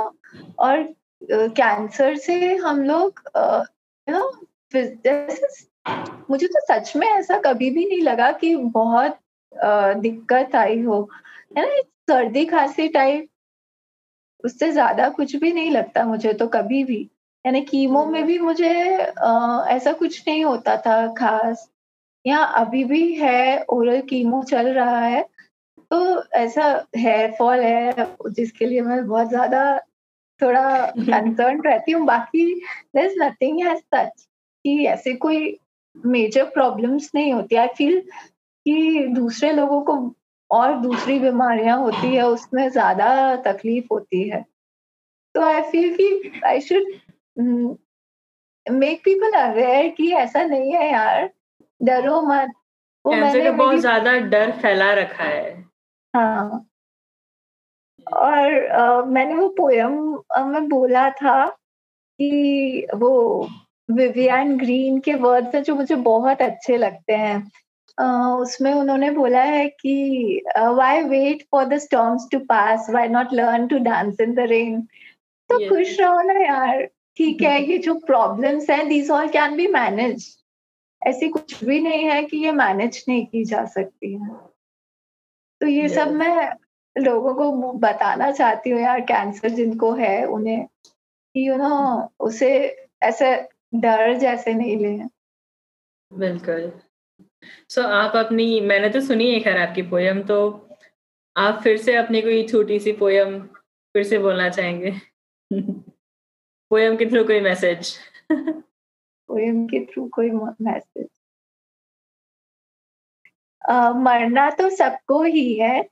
[0.60, 0.84] और
[1.32, 3.22] कैंसर से हम लोग
[4.08, 4.30] यू नो
[6.30, 9.18] मुझे तो सच में ऐसा कभी भी नहीं लगा कि बहुत
[9.98, 11.02] दिक्कत आई हो।
[11.58, 11.82] है ना?
[12.10, 13.28] सर्दी खांसी टाइप
[14.44, 17.02] उससे ज़्यादा कुछ भी नहीं लगता मुझे तो कभी भी।
[17.46, 21.70] यानी कीमो में भी मुझे ऐसा कुछ नहीं होता था खास।
[22.26, 25.26] यहाँ अभी भी है ओरल कीमो चल रहा है।
[25.94, 29.78] तो ऐसा हेयर फॉल है जिसके लिए मैं बहुत ज़्यादा
[30.42, 32.56] थोड़ा कंसर्न रहती हूँ। बाकी
[32.96, 34.28] there is nothing has such
[34.66, 35.60] कि ऐसे कोई
[36.06, 40.16] मेजर प्रॉब्लम्स नहीं होती। आई फील कि दूसरे लोगों को
[40.52, 44.46] और दूसरी बीमारियाँ होती है उसमें ज़्यादा तकलीफ़ होती है।
[45.36, 46.84] तो आई फील कि I should
[48.72, 51.30] make people aware कि ऐसा नहीं है यार
[51.82, 52.52] डरो मत।
[53.06, 55.63] वो मैंने बहुत ज़्यादा डर फैला रखा है।
[56.14, 56.66] हाँ।
[58.14, 58.48] और
[58.78, 59.94] uh, मैंने वो पोयम
[60.48, 61.46] में बोला था
[62.20, 63.12] कि वो
[63.90, 67.38] विवियन ग्रीन के वर्ड्स हैं जो मुझे बहुत अच्छे लगते हैं।
[67.98, 73.34] uh, उसमें उन्होंने बोला है कि why wait for the storms to pass why not
[73.34, 74.82] learn to dance in the rain
[75.50, 75.70] तो yes.
[75.70, 76.86] खुश रहो ना यार।
[77.18, 80.26] ठीक है ये जो प्रॉब्लम्स हैं these all can be manage
[81.02, 84.53] ऐसी कुछ भी नहीं है कि ये मैनेज नहीं की जा सकती है।
[85.64, 85.96] तो ये yes.
[85.96, 86.54] सब मैं
[86.98, 90.68] लोगों को बताना चाहती हूँ यार कैंसर जिनको है उन्हें
[91.36, 94.98] यू नो उसे ऐसे डर जैसे नहीं ले।
[96.14, 96.72] बिल्कुल।
[97.70, 100.70] सो so, आप अपनी मैंने तो सुनी है खैर आपकी पोयम तो
[101.38, 103.40] आप फिर से अपनी कोई छोटी सी पोयम
[103.94, 104.92] फिर से बोलना चाहेंगे?
[106.72, 107.98] पोयम के थ्रू कोई मैसेज
[109.28, 111.08] पोयम के थ्रू कोई मैसेज
[113.72, 115.90] मरना तो सबको ही है।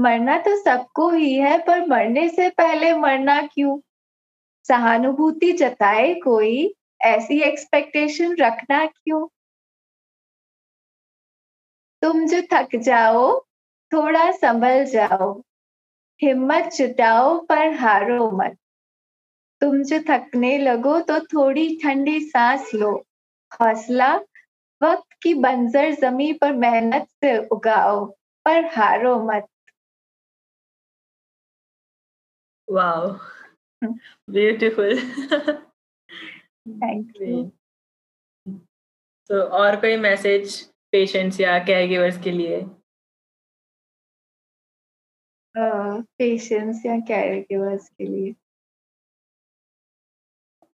[0.00, 3.80] मरना तो सबको ही है, पर मरने से पहले मरना क्यों?
[4.68, 9.26] सहानुभूति जताए कोई, ऐसी एक्सपेक्टेशन रखना क्यों?
[12.02, 13.40] तुम जो थक जाओ,
[13.92, 15.42] थोड़ा संभल जाओ।
[16.22, 18.56] हिम्मत जुटाओ, पर हारो मत।
[19.60, 23.06] तुम जो थकने लगो तो थोड़ी ठंडी सांस लो।
[23.60, 24.18] हौसला
[24.80, 28.04] वक्त की बंजर जमी पर मेहनत से उगाओ
[28.46, 29.46] पर हारो मत
[32.68, 33.20] Wow.
[34.28, 34.94] Beautiful.
[36.80, 37.50] Thank you.
[39.30, 40.54] तो और कोई मैसेज
[40.92, 42.60] पेशेंट्स या केयर गिवर्स के लिए
[45.54, 48.34] पेशेंट्स uh, या केयर गिवर्स के लिए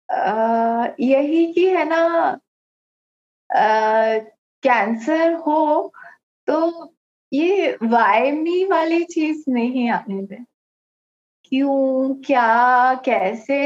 [0.10, 2.02] uh, यही कि है ना
[4.64, 5.94] कैंसर हो
[6.48, 6.94] तो
[7.34, 10.44] ये वाई मी वाली चीज़ नहीं आने दें।
[11.46, 13.58] क्यों, क्या, कैसे?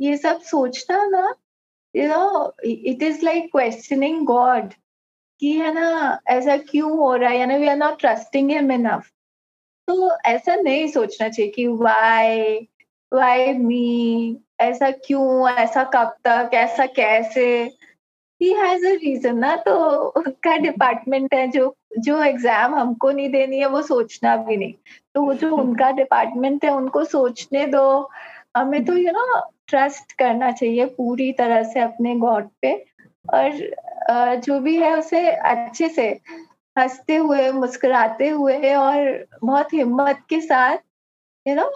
[0.00, 1.34] ये सब सोचना ना
[1.96, 4.72] you know it is like questioning God
[5.40, 7.38] कि है ना, ऐसा क्यों हो रहा है?
[7.38, 9.10] यानी we are not trusting him enough
[9.88, 12.68] तो ऐसा नहीं सोचना चाहिए कि वाई
[13.12, 15.48] वाई मी ऐसा क्यों?
[15.50, 16.50] ऐसा कब तक?
[16.54, 17.46] ऐसा कैसे?
[18.40, 19.74] ही हैज़ अ रीजन ना तो
[20.18, 24.72] उनका डिपार्टमेंट है जो जो एग्ज़ाम हमको नहीं देनी है, वो सोचना भी नहीं।
[25.14, 28.10] तो वो जो उनका डिपार्टमेंट है, उनको सोचने दो।
[28.56, 32.74] हमें तो यू नो ट्रस्ट करना चाहिए पूरी तरह से अपने गॉड पे।
[33.34, 36.08] और जो भी है, उसे अच्छे से
[36.76, 40.78] हँसते हुए, मुस्कुराते हुए और बहुत हिम्मत के साथ
[41.46, 41.70] यू नो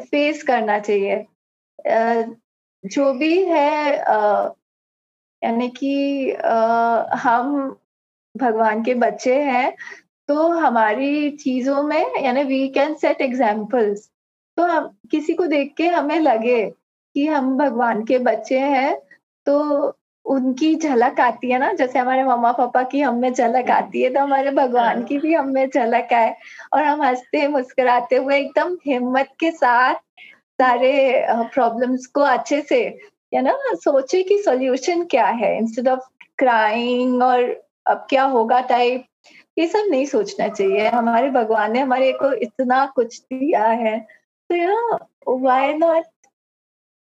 [0.00, 1.24] फेस करना चाहिए।
[2.84, 3.98] जो भी है
[5.44, 6.30] यानी कि
[7.22, 7.76] हम
[8.34, 9.74] भगवान के बच्चे हैं
[10.28, 14.08] तो हमारी चीज़ों में, यानी वी कैन सेट एग्जाम्पल्स
[14.56, 16.64] तो हम, किसी को देख के हमें लगे
[17.16, 18.94] कि हम भगवान के बच्चे हैं
[19.46, 24.02] तो उनकी झलक आती है ना, जैसे हमारे मम्मा पापा की हमें झलक हम्म। आती
[24.02, 26.34] है तो हमारे भगवान की भी हमें झलक आए
[26.74, 29.94] और हम हँसते, मुस्कुराते हुए एकदम हिम्मत के साथ
[30.58, 32.82] सारे प्रॉब्लम्स को अच्छे से
[33.32, 35.56] या ना, सोचे कि सॉल्यूशन क्या है?
[35.58, 36.08] इंस्टेड ऑफ़
[36.38, 37.42] क्राइंग और
[37.86, 39.06] अब क्या होगा टाइप
[39.58, 44.54] ये सब नहीं सोचना चाहिए। हमारे भगवान ने हमारे को इतना कुछ दिया है। तो
[44.54, 46.04] you know why not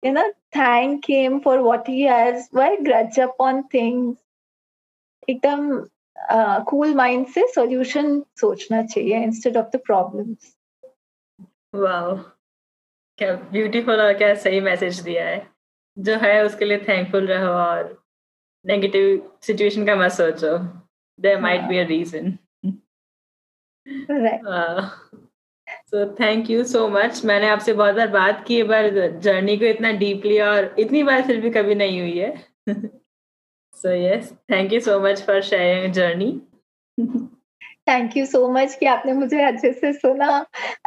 [0.02, 2.48] you know, thank him for what he has?
[2.50, 4.16] Why grudge upon things?
[5.28, 5.86] एकदम
[6.68, 10.54] कूल माइंड से सॉल्यूशन सोचना चाहिए instead of the problems
[11.74, 12.16] wow
[13.18, 15.51] क्या ब्यूटीफुल और क्या सही मैसेज दिया है।
[15.96, 17.96] जो है उसके लिए थैंकफुल रहो और
[18.64, 20.56] नेगेटिव सिचुएशन का मत सोचो।
[21.18, 22.36] There might be a reason
[25.90, 29.90] so thank you so much मैंने आपसे बहुत बार बात की पर जर्नी को इतना
[29.98, 32.34] डीपली और इतनी बार फिर भी कभी नहीं हुई है।
[33.74, 36.30] So yes thank you so much for sharing journey
[37.88, 40.26] thank you so much कि आपने मुझे अच्छे से सुना।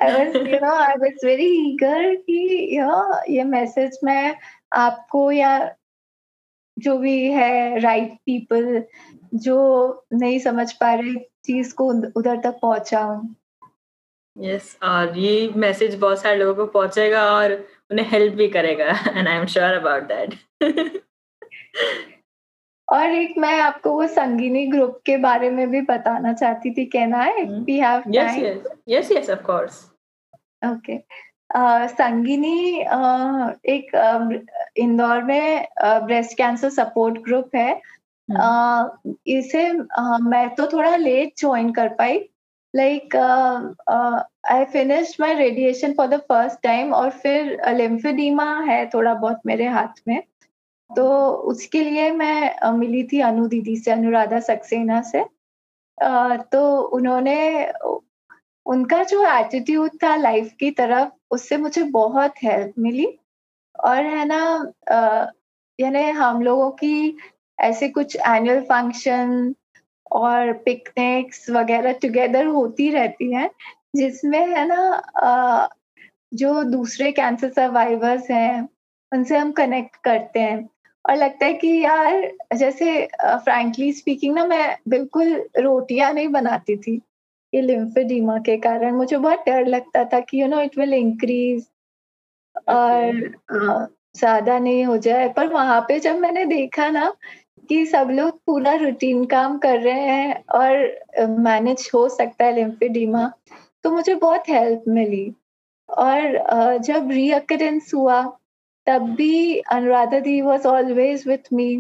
[0.02, 2.38] I was you know I was very eager कि
[2.78, 2.90] यू
[3.34, 4.36] ये मैसेज मैं
[4.72, 5.58] आपको या
[6.78, 8.84] जो भी है राइट right पीपल
[9.40, 13.28] जो नहीं समझ पा रहे चीज़ को उधर तक पहुंचाऊं।
[14.36, 17.52] यस yes, और ये मैसेज बहुत सारे लोगों को पहुंचेगा और
[17.92, 21.04] उन्हें हेल्प भी करेगा and I am sure about that
[22.88, 27.22] और एक मैं आपको वो संगीनी ग्रुप के बारे में भी बताना चाहती थी कहना
[27.22, 29.84] है we have yes yes yes yes of course
[30.66, 30.98] okay
[31.50, 34.38] Sangini uh, एक uh,
[34.78, 37.82] इंदौर में ब्रेस्ट कैंसर सपोर्ट ग्रुप है।
[38.30, 39.72] uh, इसे
[40.24, 42.18] मैं तो थोड़ा लेट ज्वाइन कर पाई।
[42.74, 43.16] Like
[44.52, 49.68] I finish my radiation for the first time और फिर लिम्फेडीमा है थोड़ा बहुत मेरे
[49.68, 50.22] हाथ में।
[50.90, 51.06] तो
[51.52, 55.24] उसके लिए मैं मिली थी अनु दीदी से अनुराधा सक्सेना से।
[56.52, 57.38] तो उन्होंने
[58.66, 63.08] उनका जो एटीट्यूड था लाइफ की तरफ़, उससे मुझे बहुत हेल्प मिली।
[63.76, 64.40] और है ना
[65.80, 67.18] यानी हम लोगों की
[67.60, 69.54] ऐसे कुछ एनुअल फ़ंक्शन
[70.14, 73.50] और पिकनिक्स वगैरह टुगेदर होती रहती हैं,
[73.96, 75.70] जिसमें है ना
[76.34, 78.70] जो दूसरे कैंसर सर्वाइवर्स हैं,
[79.12, 80.70] उनसे हम कनेक्ट करते हैं।
[81.06, 87.02] और लगता है कि यार, जैसे फ्रैंकली स्पीकिंग ना, मैं बिल्कुल रोटियाँ नहीं बनाती थी।
[87.56, 91.68] ये लिम्फेडीमा के कारण मुझे बहुत डर लगता था कि you know it will increase
[92.70, 93.22] और
[94.18, 97.12] ज़्यादा नहीं हो जाए। पर वहाँ पे जब मैंने देखा ना
[97.70, 103.32] कि सब लोग पूरा रूटीन काम कर रहे हैं और मैनेज हो सकता है लिम्फेडीमा
[103.84, 105.32] तो मुझे बहुत हेल्प मिली।
[105.90, 108.22] और जब रीअकरेंस हुआ
[108.88, 111.74] तब भी Anuradha di was always with me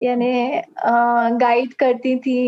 [0.00, 0.62] यानी
[1.38, 2.40] गाइड करती थी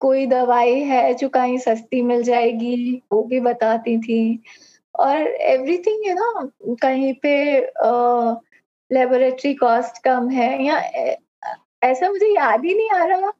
[0.00, 4.42] कोई दवाई है जो कहीं सस्ती मिल जाएगी, वो भी बताती थी।
[4.94, 7.34] और एवरीथिंग यू नो कहीं पे
[8.90, 10.78] लेबोरेटरी कॉस्ट कम है या
[11.82, 13.30] ऐसा मुझे याद ही नहीं आ रहा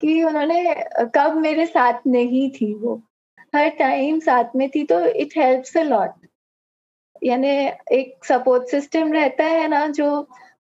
[0.00, 0.74] कि उन्होंने,
[1.14, 3.00] कब मेरे साथ नहीं थी वो।
[3.54, 6.26] हर टाइम साथ में थी तो इट हेल्प्स अ लॉट
[7.22, 7.48] यानी
[7.92, 10.08] एक सपोर्ट सिस्टम रहता है ना जो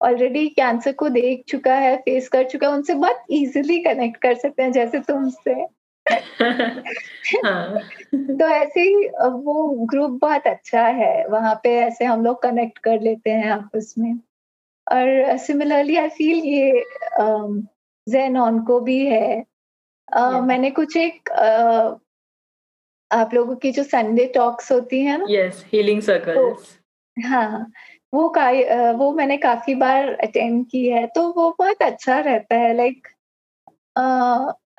[0.01, 4.35] ऑलरेडी कैंसर को देख चुका है फेस कर चुका है उनसे बहुत इजीली कनेक्ट कर
[4.35, 5.81] सकते हैं जैसे तुमसे।
[7.45, 7.79] हाँ.
[8.15, 13.01] तो ऐसे ही वो ग्रुप बहुत अच्छा है वहाँ पे ऐसे हम लोग कनेक्ट कर
[13.01, 14.13] लेते हैं आपस में।
[14.91, 16.85] और सिमिलरली आई फील ये
[18.09, 19.45] जेनॉन को भी है।
[20.17, 20.41] uh.
[20.41, 21.99] मैंने कुछ एक uh,
[23.11, 25.25] आप लोगों की जो संडे टॉक्स होती है ना?
[25.29, 26.77] यस हीलिंग सर्कल्स
[27.25, 27.71] हाँ।
[28.13, 28.49] वो का
[28.93, 33.07] वो मैंने काफ़ी बार अटेंड की है तो वो बहुत अच्छा रहता है लाइक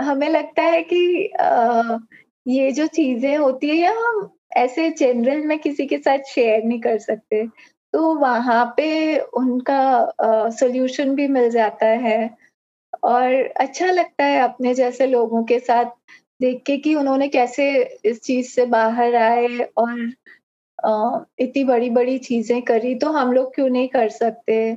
[0.02, 1.98] हमें लगता है कि आ,
[2.46, 6.80] ये जो चीज़ें होती है या हम ऐसे जनरल में किसी के साथ शेयर नहीं
[6.80, 7.46] कर सकते
[7.94, 9.80] तो वहाँ पे उनका
[10.50, 12.18] सोल्यूशन भी मिल जाता है।
[13.04, 15.86] और अच्छा लगता है अपने जैसे लोगों के साथ
[16.40, 17.68] देख के कि उन्होंने कैसे
[18.06, 19.98] इस चीज़ से बाहर आए और
[20.84, 24.76] इतनी बड़ी बड़ी चीज़ें करी तो हम लोग क्यों नहीं कर सकते?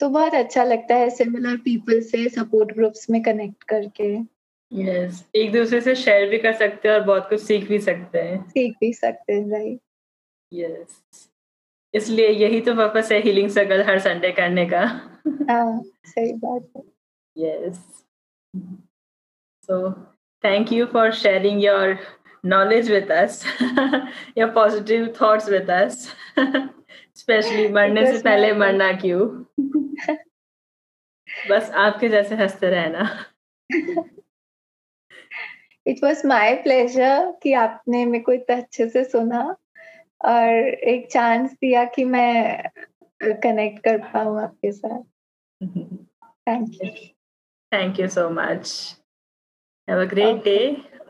[0.00, 4.14] तो बहुत अच्छा लगता है सिमिलर पीपल से सपोर्ट ग्रुप्स में कनेक्ट करके।
[4.72, 5.22] Yes yes.
[5.36, 8.42] एक दूसरे से शेयर भी कर सकते हैं और बहुत कुछ सीख भी सकते हैं।
[8.50, 9.80] सीख भी सकते हैं राइट
[10.52, 11.28] यस
[11.94, 14.80] इसलिए यही तो पर्पस है हीलिंग सर्कल हर संडे करने का।
[15.50, 16.82] हाँ सही बात है।
[17.36, 17.78] Yes
[19.68, 19.90] so
[20.44, 21.96] thank you for sharing your
[22.44, 23.44] knowledge with us
[24.36, 26.14] your positive thoughts with us
[27.16, 29.44] especially मरने से पहले मरना क्यों?
[31.50, 33.08] बस आपके जैसे हँसते रहना।
[35.86, 39.56] इट वॉज़ माई प्लेजर कि आपने मेरे को इतना अच्छे से सुना
[40.24, 42.68] और एक चांस दिया कि मैं
[43.22, 45.02] कनेक्ट कर पाऊँ आपके साथ।
[46.48, 46.90] Thank you
[47.72, 48.96] thank you so much
[49.90, 50.58] have a great day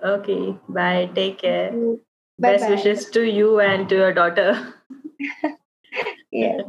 [0.05, 1.11] Okay, bye.
[1.14, 1.72] Take care.
[2.38, 2.70] Bye Best bye.
[2.70, 4.74] wishes to you and to your daughter.
[6.32, 6.62] yes.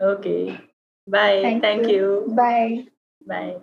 [0.00, 0.58] Okay.
[1.06, 1.40] Bye.
[1.42, 1.92] Thank, Thank you.
[2.26, 2.34] you.
[2.36, 2.86] Bye.
[3.26, 3.56] Bye.